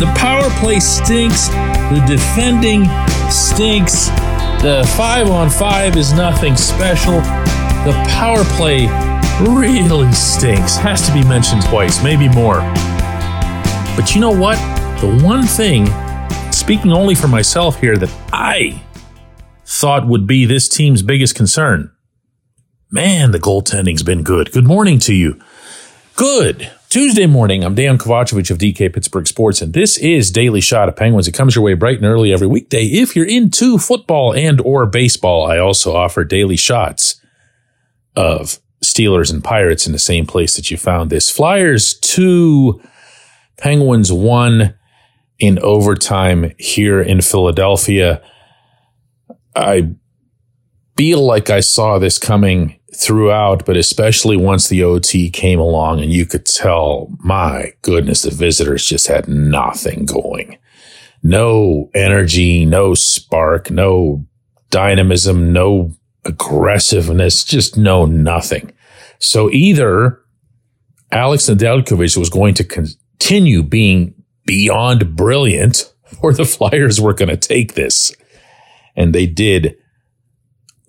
[0.00, 1.48] The power play stinks.
[1.48, 2.86] The defending
[3.30, 4.08] stinks.
[4.60, 7.20] The five on five is nothing special.
[7.84, 8.86] The power play
[9.40, 10.76] really stinks.
[10.76, 12.58] Has to be mentioned twice, maybe more.
[13.94, 14.56] But you know what?
[15.00, 15.86] The one thing,
[16.50, 18.82] speaking only for myself here, that I
[19.64, 21.92] thought would be this team's biggest concern.
[22.92, 24.50] Man, the goaltending's been good.
[24.50, 25.40] Good morning to you.
[26.16, 26.72] Good.
[26.88, 30.96] Tuesday morning, I'm Dejan Kovacevic of DK Pittsburgh Sports, and this is Daily Shot of
[30.96, 31.28] Penguins.
[31.28, 32.86] It comes your way bright and early every weekday.
[32.86, 37.24] If you're into football and or baseball, I also offer daily shots
[38.16, 41.30] of Steelers and Pirates in the same place that you found this.
[41.30, 42.82] Flyers two,
[43.56, 44.74] Penguins one
[45.38, 48.20] in overtime here in Philadelphia.
[49.54, 49.94] I
[50.96, 56.12] feel like I saw this coming throughout, but especially once the OT came along and
[56.12, 60.58] you could tell, my goodness, the visitors just had nothing going.
[61.22, 64.24] No energy, no spark, no
[64.70, 65.94] dynamism, no
[66.24, 68.72] aggressiveness, just no nothing.
[69.18, 70.20] So either
[71.12, 74.14] Alex Nedeljkovic was going to continue being
[74.46, 78.14] beyond brilliant or the Flyers were going to take this.
[78.96, 79.76] And they did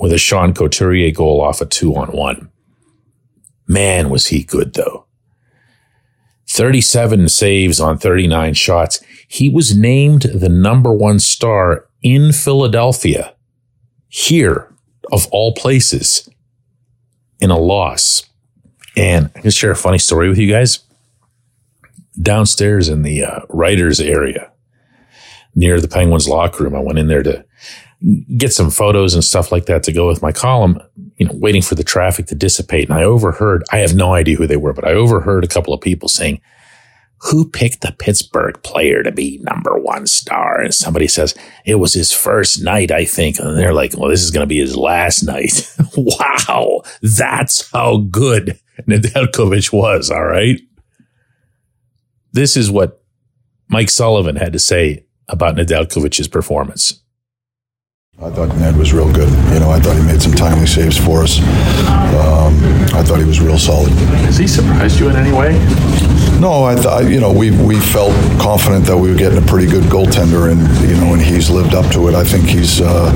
[0.00, 2.50] with a Sean Couturier goal off a two on one.
[3.68, 5.04] Man, was he good though.
[6.48, 9.04] 37 saves on 39 shots.
[9.28, 13.34] He was named the number one star in Philadelphia,
[14.08, 14.74] here
[15.12, 16.28] of all places,
[17.38, 18.24] in a loss.
[18.96, 20.80] And I can share a funny story with you guys.
[22.20, 24.50] Downstairs in the uh, writers area
[25.54, 27.44] near the Penguins locker room, I went in there to
[28.36, 30.80] get some photos and stuff like that to go with my column,
[31.16, 32.88] you know, waiting for the traffic to dissipate.
[32.88, 35.74] And I overheard, I have no idea who they were, but I overheard a couple
[35.74, 36.40] of people saying,
[37.22, 40.62] who picked the Pittsburgh player to be number one star?
[40.62, 41.34] And somebody says,
[41.66, 43.38] it was his first night, I think.
[43.38, 45.70] And they're like, well, this is going to be his last night.
[45.96, 46.80] wow.
[47.02, 48.58] That's how good
[48.88, 50.10] Nedeljkovic was.
[50.10, 50.58] All right.
[52.32, 53.02] This is what
[53.68, 57.02] Mike Sullivan had to say about Nedeljkovic's performance.
[58.22, 59.30] I thought Ned was real good.
[59.50, 61.38] You know, I thought he made some timely saves for us.
[61.40, 62.52] Um,
[62.92, 63.88] I thought he was real solid.
[64.28, 65.52] Has he surprised you in any way?
[66.38, 69.66] No, I thought you know we we felt confident that we were getting a pretty
[69.66, 72.14] good goaltender, and you know, and he's lived up to it.
[72.14, 73.10] I think he's uh,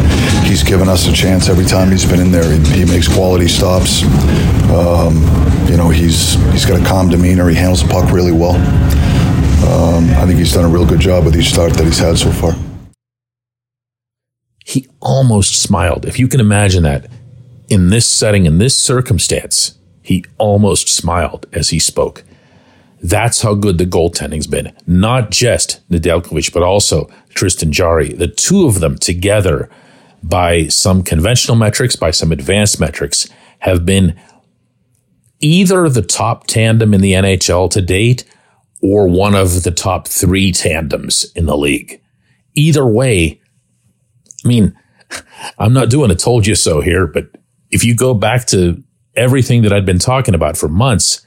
[0.47, 2.51] he's given us a chance every time he's been in there.
[2.51, 4.05] He, he makes quality stops.
[4.73, 5.21] Um,
[5.69, 7.47] you know, he's he's got a calm demeanor.
[7.51, 8.57] He handles the puck really well.
[9.69, 12.17] Um, I think he's done a real good job with each start that he's had
[12.17, 12.55] so far
[14.75, 16.05] he almost smiled.
[16.05, 17.07] If you can imagine that
[17.69, 22.25] in this setting, in this circumstance, he almost smiled as he spoke.
[23.01, 24.73] That's how good the goaltending's been.
[24.87, 28.13] Not just Nedeljkovic, but also Tristan Jarry.
[28.13, 29.71] The two of them together,
[30.23, 33.29] by some conventional metrics, by some advanced metrics,
[33.61, 34.19] have been
[35.41, 38.25] either the top tandem in the NHL to date
[38.83, 42.01] or one of the top three tandems in the league.
[42.55, 43.41] Either way,
[44.45, 44.77] I mean,
[45.59, 47.37] I'm not doing a told you so here, but
[47.71, 48.83] if you go back to
[49.17, 51.27] everything that I'd been talking about for months,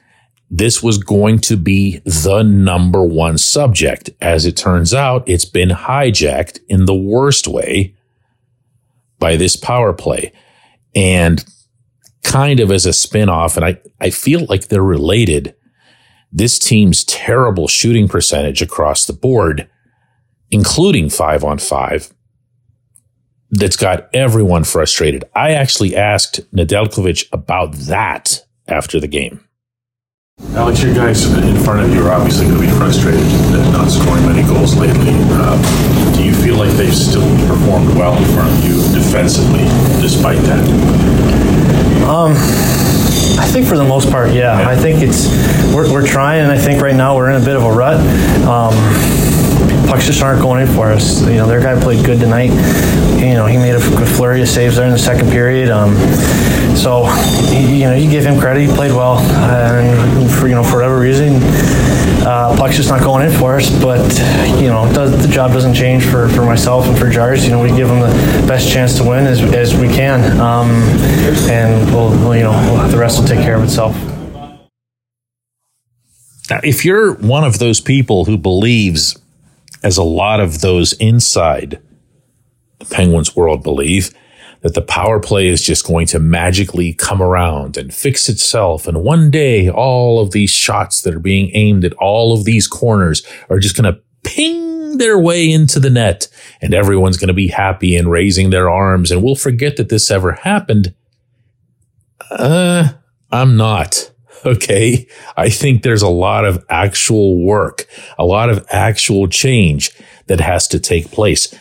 [0.49, 4.09] this was going to be the number one subject.
[4.21, 7.95] As it turns out, it's been hijacked in the worst way
[9.19, 10.31] by this power play.
[10.95, 11.43] And
[12.23, 15.55] kind of as a spinoff, and I, I feel like they're related.
[16.31, 19.69] This team's terrible shooting percentage across the board,
[20.51, 22.13] including five on five,
[23.51, 25.23] that's got everyone frustrated.
[25.35, 29.43] I actually asked Nedeljkovic about that after the game.
[30.53, 33.89] Alex, your guys in front of you are obviously going to be frustrated at not
[33.89, 35.13] scoring many goals lately.
[35.31, 35.57] Uh,
[36.15, 39.65] do you feel like they've still performed well in front of you defensively
[39.99, 40.63] despite that?
[42.07, 42.33] Um,
[43.39, 44.59] I think for the most part, yeah.
[44.59, 44.69] yeah.
[44.69, 45.27] I think it's
[45.73, 47.99] we're, we're trying, and I think right now we're in a bit of a rut.
[48.45, 48.73] Um,
[49.87, 51.21] pucks just aren't going in for us.
[51.21, 52.51] You know, their guy played good tonight.
[53.19, 55.69] You know, he made a flurry of saves there in the second period.
[55.69, 55.95] Um,
[56.75, 57.07] so,
[57.51, 58.67] you know, you give him credit.
[58.67, 61.39] He played well, and for you know, for whatever reason,
[62.27, 63.69] uh, puck's just not going in for us.
[63.81, 64.03] But
[64.61, 67.45] you know, does, the job doesn't change for, for myself and for Jars.
[67.45, 70.69] You know, we give them the best chance to win as, as we can, um,
[71.49, 73.95] and we'll, we'll, you know, the rest will take care of itself.
[76.49, 79.19] Now, if you're one of those people who believes,
[79.87, 81.81] as a lot of those inside
[82.79, 84.13] the Penguins world believe,
[84.59, 88.85] that the power play is just going to magically come around and fix itself.
[88.85, 92.67] And one day, all of these shots that are being aimed at all of these
[92.67, 96.27] corners are just going to ping their way into the net
[96.61, 100.11] and everyone's going to be happy and raising their arms and we'll forget that this
[100.11, 100.93] ever happened.
[102.29, 102.89] Uh,
[103.31, 104.11] I'm not.
[104.45, 105.07] Okay.
[105.35, 107.85] I think there's a lot of actual work,
[108.17, 109.91] a lot of actual change
[110.27, 111.53] that has to take place.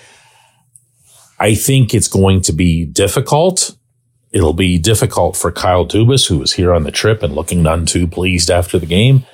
[1.38, 3.76] I think it's going to be difficult.
[4.32, 7.86] It'll be difficult for Kyle Dubas, who was here on the trip and looking none
[7.86, 9.24] too pleased after the game,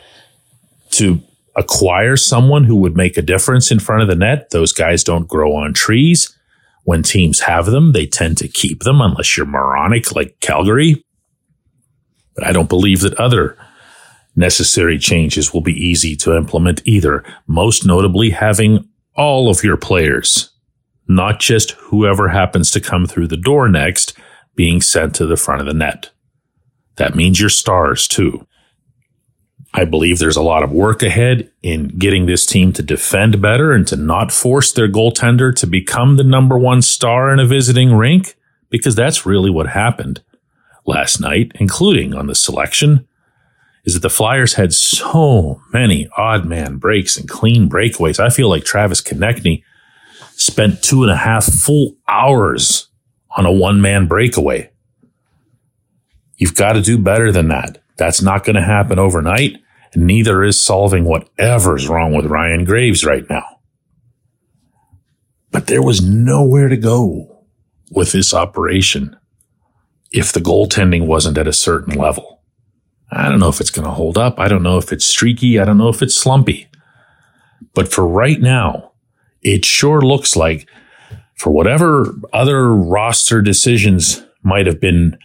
[0.91, 1.21] to
[1.57, 4.51] acquire someone who would make a difference in front of the net.
[4.51, 6.37] Those guys don't grow on trees.
[6.85, 11.05] When teams have them, they tend to keep them unless you're moronic like Calgary.
[12.35, 13.57] But I don't believe that other
[14.35, 20.51] necessary changes will be easy to implement either, most notably having all of your players,
[21.07, 24.15] not just whoever happens to come through the door next,
[24.55, 26.11] being sent to the front of the net.
[26.97, 28.47] That means your stars too.
[29.75, 33.73] I believe there's a lot of work ahead in getting this team to defend better
[33.73, 37.95] and to not force their goaltender to become the number one star in a visiting
[37.95, 38.37] rink,
[38.69, 40.23] because that's really what happened
[40.87, 43.07] last night, including on the selection,
[43.85, 48.21] is that the Flyers had so many odd man breaks and clean breakaways.
[48.21, 49.63] I feel like Travis Konecny
[50.37, 52.89] spent two and a half full hours
[53.37, 54.71] on a one man breakaway.
[56.37, 57.83] You've got to do better than that.
[57.97, 59.59] That's not going to happen overnight.
[59.93, 63.45] And neither is solving whatever's wrong with Ryan Graves right now.
[65.51, 67.45] But there was nowhere to go
[67.91, 69.17] with this operation
[70.13, 72.41] if the goaltending wasn't at a certain level.
[73.11, 74.39] I don't know if it's going to hold up.
[74.39, 75.59] I don't know if it's streaky.
[75.59, 76.69] I don't know if it's slumpy.
[77.75, 78.93] But for right now,
[79.43, 80.69] it sure looks like
[81.37, 85.19] for whatever other roster decisions might have been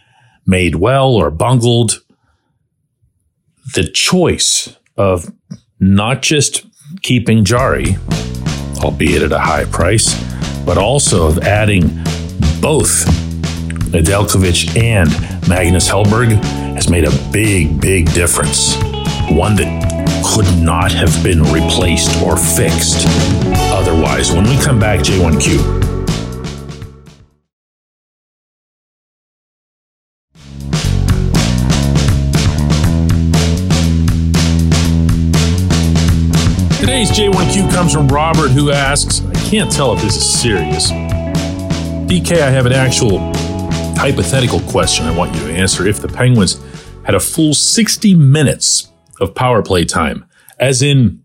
[0.46, 2.02] made well or bungled,
[3.74, 5.30] the choice of
[5.78, 6.66] not just
[7.02, 7.96] keeping Jarry,
[8.82, 10.14] albeit at a high price,
[10.64, 12.02] but also of adding
[12.60, 13.27] both
[13.88, 15.08] Nedeljkovic and
[15.48, 16.32] Magnus Hellberg
[16.74, 18.76] has made a big, big difference.
[19.30, 19.88] One that
[20.22, 23.06] could not have been replaced or fixed
[23.72, 24.30] otherwise.
[24.30, 25.78] When we come back, J1Q.
[36.78, 40.90] Today's J1Q comes from Robert, who asks I can't tell if this is serious.
[40.90, 43.32] DK, I have an actual
[43.98, 45.86] hypothetical question I want you to answer.
[45.86, 46.62] If the Penguins
[47.04, 50.24] had a full 60 minutes of power play time,
[50.60, 51.20] as in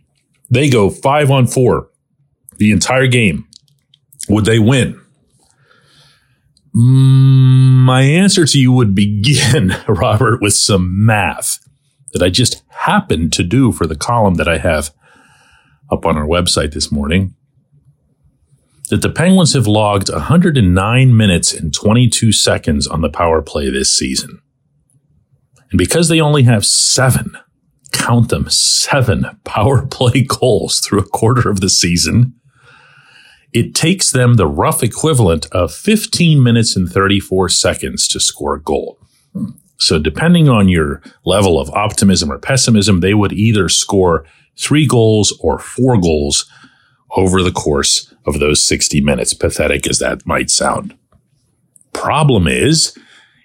[0.49, 1.89] they go five on four
[2.57, 3.47] the entire game,
[4.27, 4.99] would they win?
[6.75, 11.59] Mm, my answer to you would begin, Robert, with some math
[12.13, 14.91] that I just happened to do for the column that I have
[15.91, 17.35] up on our website this morning
[18.89, 23.95] that the Penguins have logged 109 minutes and 22 seconds on the power play this
[23.95, 24.41] season.
[25.71, 27.37] And because they only have seven,
[27.91, 32.35] count them, seven power play goals through a quarter of the season,
[33.53, 38.61] it takes them the rough equivalent of 15 minutes and 34 seconds to score a
[38.61, 38.99] goal.
[39.77, 44.25] So depending on your level of optimism or pessimism, they would either score
[44.57, 46.49] three goals or four goals
[47.15, 50.95] over the course of those 60 minutes, pathetic as that might sound.
[51.93, 52.97] Problem is,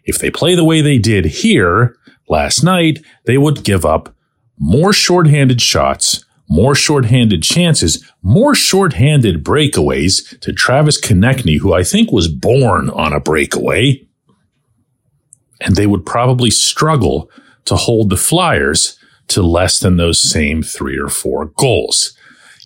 [0.05, 1.97] if they play the way they did here
[2.29, 4.15] last night, they would give up
[4.59, 12.11] more shorthanded shots, more shorthanded chances, more shorthanded breakaways to Travis Konecny, who I think
[12.11, 14.07] was born on a breakaway.
[15.61, 17.31] And they would probably struggle
[17.67, 22.17] to hold the Flyers to less than those same three or four goals.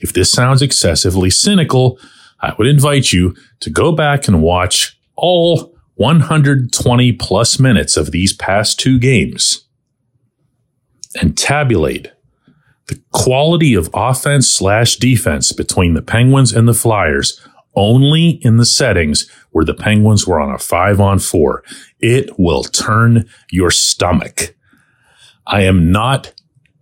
[0.03, 1.99] If this sounds excessively cynical,
[2.41, 8.33] I would invite you to go back and watch all 120 plus minutes of these
[8.33, 9.67] past two games
[11.21, 12.11] and tabulate
[12.89, 17.41] the quality of offense slash defense between the Penguins and the Flyers
[17.75, 21.63] only in the settings where the Penguins were on a five on four.
[22.01, 24.55] It will turn your stomach.
[25.47, 26.35] I am not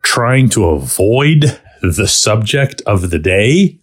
[0.03, 3.79] trying to avoid the subject of the day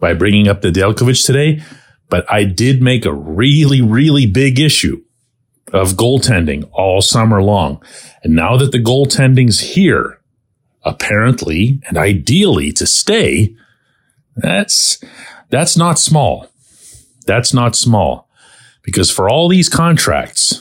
[0.00, 1.62] by bringing up the Nedeljkovic today,
[2.08, 5.02] but I did make a really, really big issue
[5.72, 7.82] of goaltending all summer long.
[8.22, 10.20] And now that the goaltending's here,
[10.82, 13.56] apparently and ideally to stay,
[14.36, 15.02] that's,
[15.50, 16.48] that's not small.
[17.26, 18.28] That's not small
[18.82, 20.60] because for all these contracts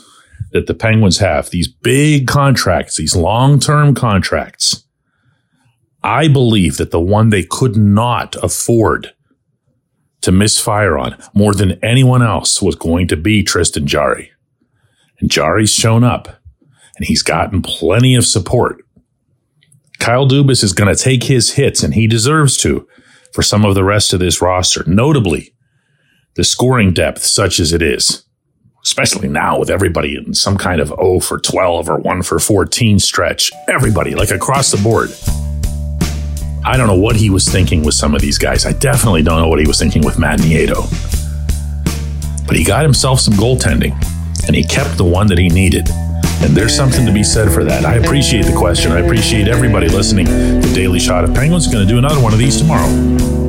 [0.52, 4.84] that the Penguins have, these big contracts, these long-term contracts,
[6.04, 9.14] I believe that the one they could not afford
[10.22, 14.32] to misfire on more than anyone else was going to be Tristan Jarry.
[15.20, 16.28] And Jarry's shown up
[16.98, 18.84] and he's gotten plenty of support.
[20.00, 22.88] Kyle Dubas is going to take his hits and he deserves to
[23.34, 25.54] for some of the rest of this roster, notably
[26.36, 28.26] the scoring depth such as it is,
[28.84, 33.00] especially now with everybody in some kind of 0 for 12 or 1 for 14
[33.00, 33.52] stretch.
[33.68, 35.10] Everybody, like across the board.
[36.66, 38.66] I don't know what he was thinking with some of these guys.
[38.66, 40.88] I definitely don't know what he was thinking with Matt Nieto.
[42.48, 43.92] But he got himself some goaltending,
[44.48, 45.90] and he kept the one that he needed.
[46.42, 47.86] And there's something to be said for that.
[47.86, 48.92] I appreciate the question.
[48.94, 50.26] I appreciate everybody listening.
[50.26, 53.43] The Daily Shot of Penguins going to do another one of these tomorrow.